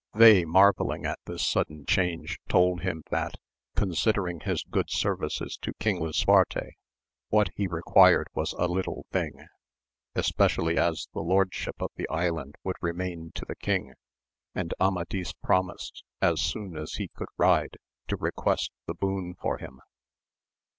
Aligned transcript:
They 0.15 0.45
marvelling 0.45 1.05
at 1.05 1.19
this 1.27 1.45
sudden 1.47 1.85
change 1.85 2.39
told 2.49 2.81
him 2.81 3.03
that, 3.11 3.35
Considering 3.75 4.39
his 4.39 4.63
good 4.63 4.89
services 4.89 5.57
to 5.61 5.75
king 5.75 6.01
Lisuarte, 6.01 6.71
what 7.29 7.49
he 7.55 7.67
required 7.67 8.27
was 8.33 8.53
a 8.53 8.67
little 8.67 9.05
thing, 9.11 9.45
especially 10.15 10.75
as 10.75 11.07
the 11.13 11.21
Lordship 11.21 11.75
of 11.79 11.91
the 11.97 12.09
Island 12.09 12.55
would 12.63 12.77
remain 12.81 13.31
to 13.35 13.45
the 13.45 13.55
king, 13.55 13.93
and 14.55 14.73
Amadis 14.79 15.33
promised, 15.33 16.03
as 16.19 16.41
soon 16.41 16.75
as 16.75 16.93
he 16.93 17.09
could 17.09 17.29
ride, 17.37 17.77
to 18.07 18.15
request 18.17 18.71
the 18.87 18.95
boon 18.95 19.35
for 19.39 19.59
him. 19.59 19.81